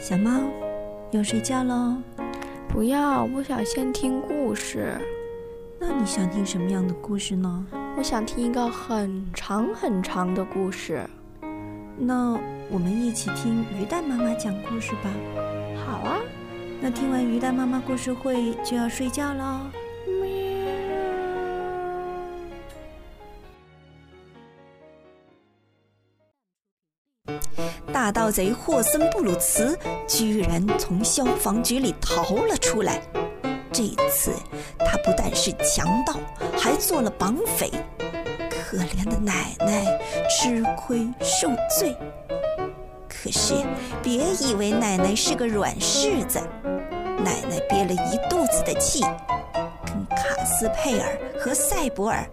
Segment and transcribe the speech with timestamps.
[0.00, 0.30] 小猫，
[1.10, 1.94] 要睡觉喽？
[2.70, 4.96] 不要，我想先听故事。
[5.78, 7.66] 那你想听什么样的故事呢？
[7.98, 11.02] 我想听一个很长很长的故事。
[11.98, 12.32] 那
[12.70, 15.10] 我们一起听鱼蛋妈妈讲故事吧。
[15.84, 16.16] 好啊。
[16.80, 19.60] 那听完鱼蛋妈妈故事会就要睡觉喽。
[28.10, 33.00] 盗贼霍森布鲁茨居然从消防局里逃了出来。
[33.72, 34.32] 这次
[34.78, 36.14] 他不但是强盗，
[36.58, 37.70] 还做了绑匪。
[38.50, 39.84] 可怜的奶奶
[40.28, 41.96] 吃亏受罪。
[43.08, 43.54] 可是
[44.02, 46.40] 别以为奶奶是个软柿子，
[47.18, 49.02] 奶奶憋了一肚子的气，
[49.84, 52.24] 跟卡斯佩尔和塞博尔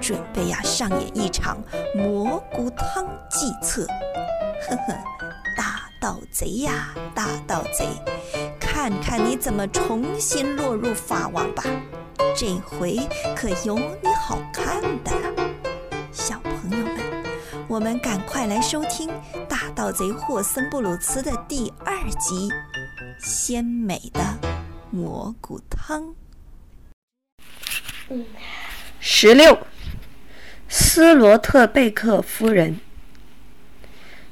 [0.00, 1.58] 准备呀上演一场
[1.94, 3.86] 蘑菇汤计策。
[4.62, 4.94] 呵呵，
[5.56, 7.86] 大盗贼呀，大盗贼，
[8.58, 11.64] 看看你怎么重新落入法网吧！
[12.34, 12.98] 这回
[13.36, 15.50] 可有你好看的了，
[16.12, 17.24] 小朋友们，
[17.68, 19.08] 我们赶快来收听
[19.46, 22.48] 《大盗贼霍森布鲁茨》的第二集
[23.18, 24.20] 《鲜美的
[24.90, 26.14] 蘑菇汤》。
[29.00, 29.58] 十六，
[30.68, 32.80] 斯罗特贝克夫人。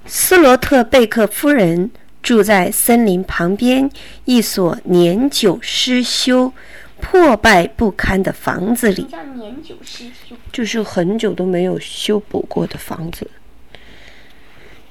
[0.07, 1.91] 斯罗特贝克夫人
[2.23, 3.91] 住在森林旁边
[4.27, 6.53] 一所年久失修、
[7.01, 9.05] 破败不堪的房子里。
[9.05, 13.29] 叫年久失修，就是很久都没有修补过的房子。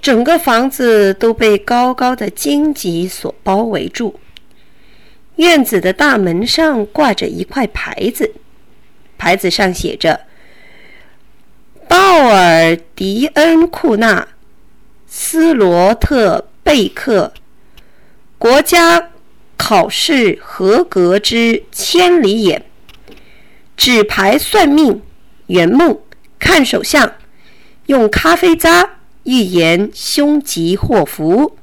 [0.02, 4.20] 整个房子都被高高的荆棘所包围住。
[5.38, 8.34] 院子的大门上挂着一块牌子，
[9.18, 10.22] 牌子上写着
[11.88, 14.28] ：“鲍尔迪恩库纳。”
[15.16, 17.32] 斯罗特贝克，
[18.40, 19.12] 国家
[19.56, 22.66] 考试合格之千里眼，
[23.78, 25.04] 纸牌算命，
[25.46, 26.00] 圆梦
[26.40, 27.14] 看手相，
[27.86, 31.58] 用咖啡渣预言凶吉祸福，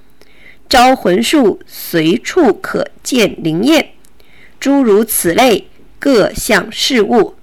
[0.69, 3.95] 招魂术随处可见灵验，
[4.61, 5.67] 诸如此类
[5.99, 7.35] 各项事物，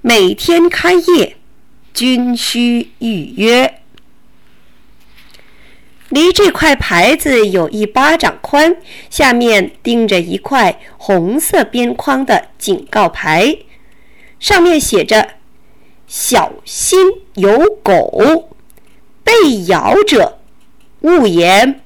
[0.00, 1.36] 每天开业，
[1.94, 3.80] 均需预约。
[6.10, 8.76] 离这块牌子有一巴掌宽，
[9.10, 13.58] 下面钉着一块红色边框的警告牌，
[14.38, 15.30] 上面写着
[16.06, 16.98] ：“小心
[17.34, 18.50] 有狗，
[19.24, 19.32] 被
[19.66, 20.38] 咬者
[21.00, 21.80] 勿言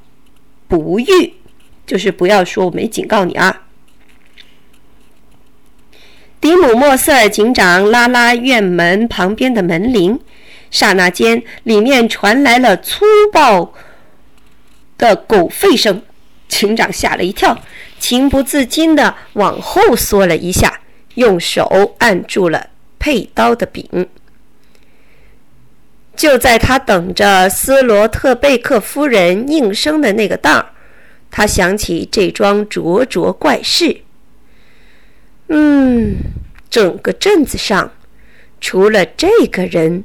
[0.69, 1.35] 不语。”
[1.87, 3.63] 就是不要说我没警告你啊。
[6.41, 10.21] 迪姆莫瑟警长拉拉院门旁边的门铃，
[10.71, 13.73] 刹那间，里面传来了粗暴。
[15.01, 16.03] 的狗吠声，
[16.47, 17.59] 警长吓了一跳，
[17.99, 20.81] 情不自禁地往后缩了一下，
[21.15, 22.69] 用手按住了
[22.99, 24.07] 佩刀的柄。
[26.15, 30.67] 就在他等着斯罗特贝克夫人应声的那个当儿，
[31.31, 34.03] 他想起这桩灼灼怪事。
[35.49, 36.17] 嗯，
[36.69, 37.91] 整个镇子上，
[38.61, 40.05] 除了这个人，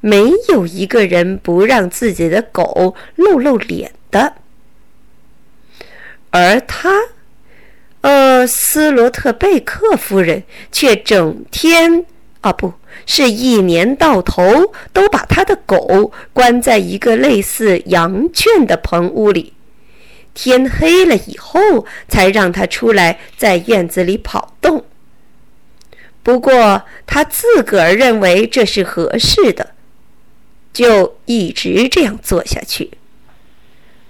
[0.00, 3.92] 没有一个人不让自己的狗露露脸。
[4.12, 4.34] 的，
[6.30, 6.90] 而他，
[8.02, 12.06] 呃，斯罗特贝克夫人却整天，
[12.42, 12.74] 啊，不
[13.06, 19.54] 是一年到头都把他的狗关在一个类似羊圈的棚屋里，
[20.34, 24.84] 天黑了以后才让他出来在院子里跑动。
[26.22, 29.70] 不过他自个儿认为这是合适的，
[30.72, 32.92] 就一直这样做下去。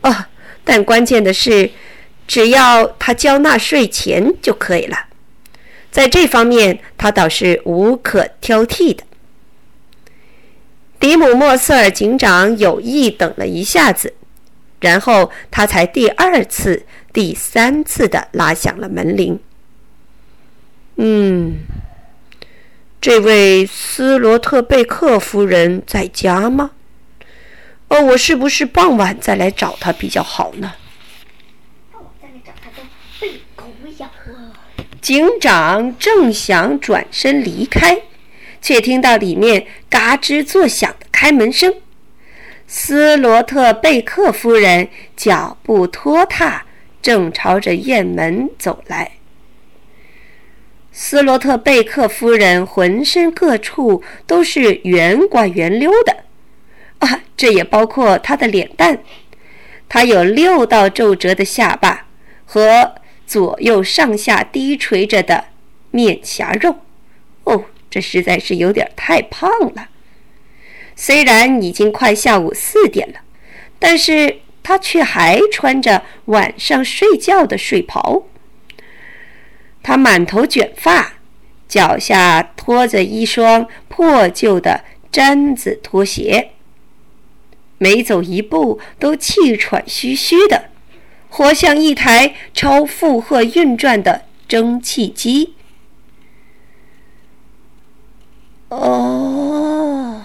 [0.03, 0.27] 哦，
[0.65, 1.71] 但关键的是，
[2.27, 5.07] 只要他交纳税钱就可以了。
[5.91, 9.05] 在这方面，他倒是无可挑剔的。
[10.99, 14.15] 迪姆莫瑟尔警长有意等了一下子，
[14.81, 19.39] 然后他才第二次、第三次的拉响了门铃。
[20.97, 21.59] 嗯，
[23.01, 26.71] 这位斯罗特贝克夫人在家吗？
[27.93, 30.73] 哦，我是不是傍晚再来找他比较好呢？
[35.03, 38.01] 警长正想转身离开，
[38.63, 41.75] 却听到里面嘎吱作响的开门声。
[42.67, 46.63] 斯罗特贝克夫人脚步拖沓，
[47.03, 49.13] 正朝着院门走来。
[50.93, 56.25] 斯罗特贝克夫人浑身各处都是圆刮圆溜的。
[57.37, 59.03] 这也包括他的脸蛋。
[59.89, 62.07] 他有六道皱褶的下巴
[62.47, 62.95] 和
[63.27, 65.45] 左右上下低垂着的
[65.91, 66.77] 面颊肉。
[67.45, 69.89] 哦，这实在是有点太胖了。
[70.97, 73.21] 虽然已经快下午四点了，
[73.79, 78.23] 但是他却还穿着晚上睡觉的睡袍。
[79.83, 81.15] 他满头卷发，
[81.67, 86.53] 脚下拖着一双破旧的毡子拖鞋。
[87.83, 90.67] 每走一步都气喘吁吁的，
[91.29, 95.55] 活像一台超负荷运转的蒸汽机。
[98.69, 100.23] 哦，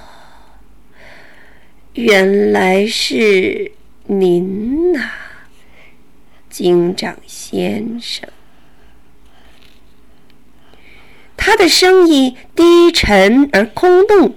[1.93, 3.71] 原来是
[4.05, 5.09] 您呐，
[6.51, 8.29] 警长先生。
[11.35, 14.35] 他的声音低沉而空洞。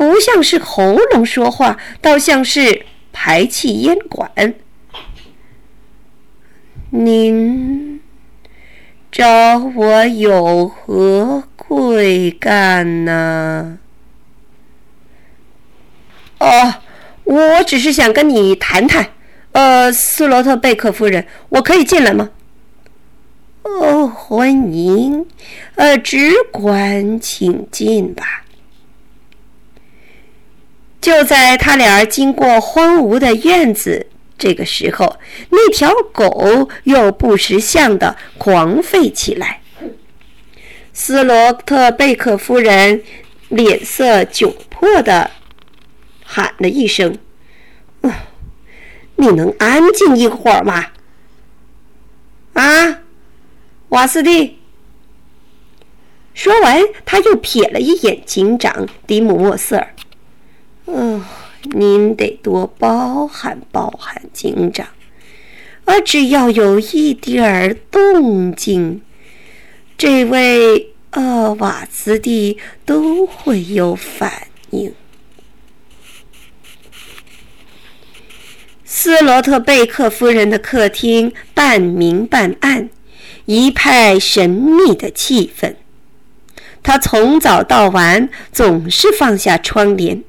[0.00, 4.54] 不像是喉咙说话，倒像是排气烟管。
[6.88, 8.00] 您
[9.12, 13.78] 找我有何贵干呢？
[16.38, 16.76] 哦，
[17.24, 19.10] 我只是想跟你谈谈。
[19.52, 22.30] 呃，斯罗特贝克夫人，我可以进来吗？
[23.64, 25.26] 哦，欢迎。
[25.74, 28.46] 呃，只管请进吧。
[31.00, 34.06] 就在他俩经过荒芜的院子，
[34.36, 35.18] 这个时候，
[35.48, 39.60] 那条狗又不识相的狂吠起来。
[40.92, 43.02] 斯罗特贝克夫人
[43.48, 45.30] 脸色窘迫的
[46.22, 47.16] 喊了一声
[49.16, 50.88] ：“你能安静一会儿吗？”
[52.52, 53.00] 啊，
[53.88, 54.58] 瓦斯蒂。
[56.34, 59.94] 说完，他又瞥了一眼警长迪姆莫瑟尔。
[60.92, 61.24] 哦，
[61.72, 64.88] 您得多包涵包涵，警长。
[65.84, 69.02] 而只要有一点儿动静，
[69.96, 74.92] 这位呃瓦兹蒂都会有反应。
[78.84, 82.90] 斯罗特贝克夫人的客厅半明半暗，
[83.46, 85.76] 一派神秘的气氛。
[86.82, 90.24] 她从早到晚总是放下窗帘。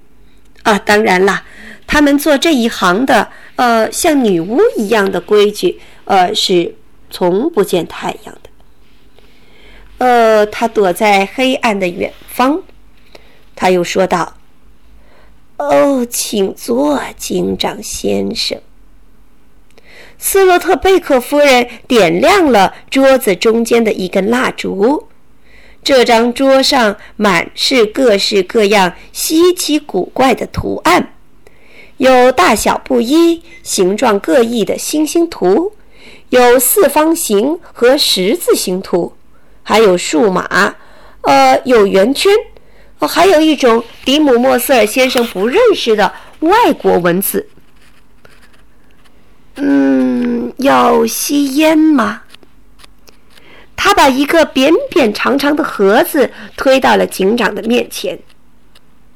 [0.63, 1.43] 啊，当然啦，
[1.87, 6.75] 他们做这一行的，呃，像女巫一样的规矩，呃，是
[7.09, 8.49] 从不见太阳的。
[9.97, 12.61] 呃，他躲在黑暗的远方。
[13.55, 14.37] 他又说道
[15.57, 18.59] ：“哦，请坐，警长先生。”
[20.17, 25.07] 斯洛特贝克夫人点亮了桌子中间的一根蜡烛。
[25.83, 31.13] 这张桌上满是各式各样稀奇古怪的图案，
[31.97, 35.73] 有大小不一、形状各异的星星图，
[36.29, 39.13] 有四方形和十字形图，
[39.63, 40.75] 还有数码，
[41.21, 42.31] 呃，有圆圈，
[42.99, 47.47] 哦还有一种迪姆莫瑟尔先生不认识的外国文字。
[49.55, 52.21] 嗯，要吸烟吗？
[54.01, 58.17] 把一个扁扁长长的盒子推到了警长的面前。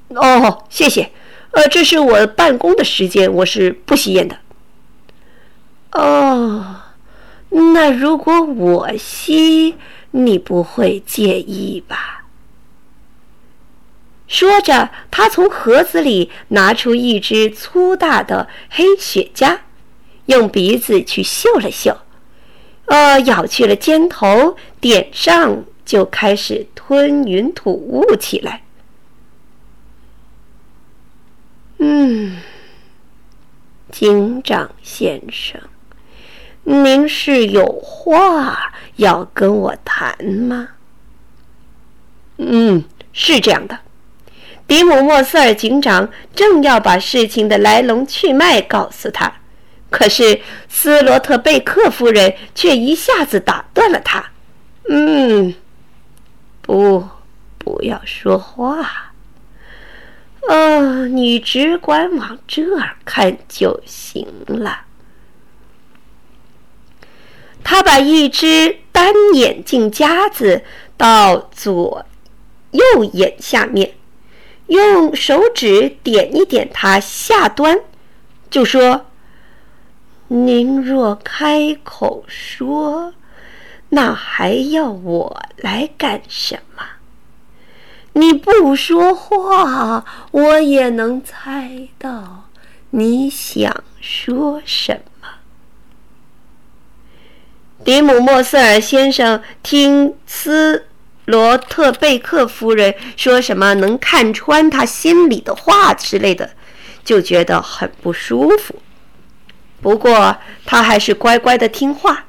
[0.09, 1.09] 哦，谢谢。
[1.49, 4.37] 呃，这是我办公的时间，我是不吸烟的。
[5.93, 6.81] 哦，
[7.49, 9.73] 那如果我吸，
[10.11, 12.25] 你不会介意吧？
[14.27, 19.57] 说着，他从盒子里拿出一支粗大的黑雪茄，
[20.27, 21.97] 用鼻子去嗅了嗅。
[22.85, 28.61] 呃，咬去了尖头，点上就开始吞云吐雾起来。
[31.77, 32.41] 嗯，
[33.91, 35.59] 警长先生，
[36.63, 40.69] 您是有话要跟我谈吗？
[42.37, 43.79] 嗯，是这样的，
[44.67, 49.33] 迪姆莫瑟尔警长正要把事情的来龙去脉告诉他。
[49.97, 54.25] 可是斯罗特贝克夫人却一下子打断了他
[54.89, 55.55] ：“嗯，
[56.61, 57.07] 不，
[57.57, 59.13] 不要说话。
[60.49, 64.81] 哦，你只管往这儿看就行了。”
[67.63, 70.61] 他把一只单眼镜夹子
[70.97, 72.05] 到左
[72.71, 72.83] 右
[73.13, 73.93] 眼下面，
[74.67, 77.79] 用手指点一点它下端，
[78.49, 79.05] 就说。
[80.27, 83.13] 您若开口说，
[83.89, 86.83] 那还要我来干什么？
[88.13, 92.45] 你不说话，我也能猜到
[92.91, 95.27] 你想说什么。
[97.83, 100.87] 迪姆·莫瑟尔先生听斯
[101.25, 106.49] 罗特贝克夫人说什么能看穿他心里的话之类的，
[107.03, 108.75] 就觉得很不舒服。
[109.85, 112.25] 不过他还是乖乖的听话。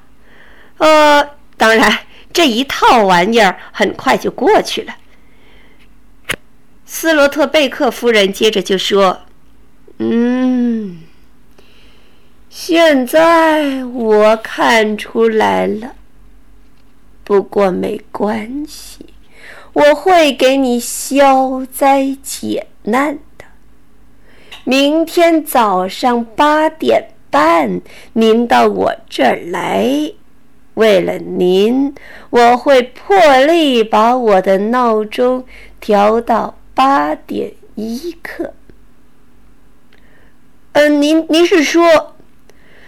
[0.76, 4.94] 呃，当然，这一套玩意儿很快就过去了。
[6.84, 9.22] 斯罗特贝克夫人接着就说
[9.96, 10.98] ：“嗯。”
[12.50, 15.94] 现在我看出来了，
[17.24, 19.14] 不过没关系，
[19.72, 23.46] 我会给你消灾解难的。
[24.64, 27.82] 明天早上八点半，
[28.14, 30.10] 您到我这儿来。
[30.72, 31.94] 为了您，
[32.30, 33.14] 我会破
[33.44, 35.44] 例把我的闹钟
[35.78, 38.54] 调到八点一刻。
[40.72, 42.14] 嗯，您您是说？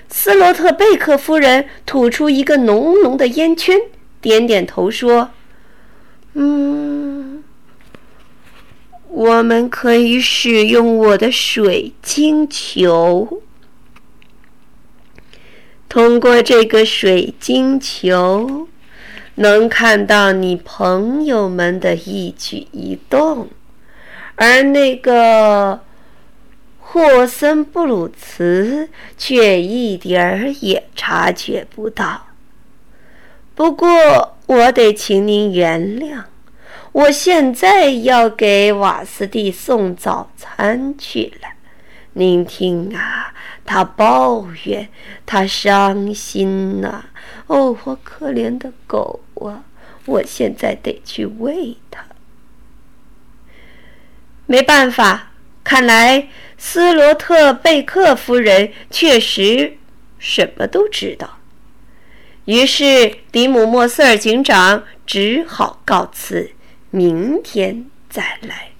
[0.08, 3.78] 斯洛特贝克夫人吐出一个浓浓的烟圈，
[4.22, 5.28] 点点头说
[6.32, 7.44] ：“嗯，
[9.08, 13.42] 我们可以使用我的水晶球。
[15.88, 18.68] 通过这个水晶球，
[19.36, 23.48] 能看到你朋友们的一举一动，
[24.36, 25.80] 而那个……”
[26.90, 32.28] 霍森布鲁茨却一点儿也察觉不到。
[33.54, 36.22] 不过，我得请您原谅，
[36.92, 41.48] 我现在要给瓦斯蒂送早餐去了。
[42.14, 43.34] 您听啊，
[43.68, 44.88] 他抱怨，
[45.26, 47.04] 他伤心呐。
[47.48, 49.62] 哦，我可怜的狗啊！
[50.06, 52.02] 我现在得去喂它。
[54.46, 55.32] 没办法，
[55.62, 56.28] 看来。
[56.60, 59.76] 斯罗特贝克夫人确实
[60.18, 61.38] 什么都知道，
[62.46, 66.50] 于是迪姆莫瑟尔警长只好告辞，
[66.90, 68.70] 明天再来。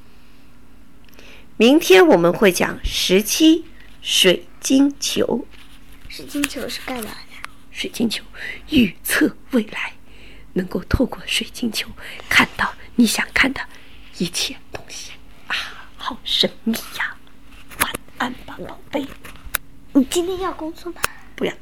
[1.56, 3.66] 明天我们会讲十七
[4.02, 5.46] 水晶球。
[6.10, 7.48] 水晶球是干嘛的？
[7.70, 8.22] 水晶球
[8.68, 9.94] 预测未来，
[10.52, 11.88] 能够透过水晶球
[12.28, 13.62] 看到你想看的
[14.18, 15.12] 一切东西
[15.46, 15.56] 啊，
[15.96, 17.16] 好神秘呀！
[17.80, 19.06] 晚安吧，宝贝。
[19.94, 21.00] 你今天要工作吗？
[21.34, 21.54] 不要。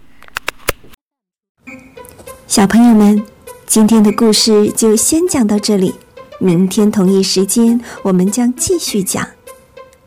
[2.48, 3.24] 小朋友们，
[3.66, 5.94] 今天的故事就先讲到这里。
[6.40, 9.30] 明天同一时间，我们将继续讲。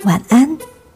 [0.04, 0.58] 晚安。